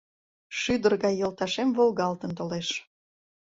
[0.59, 2.67] Шӱдыр гай йолташем волгалтын толеш.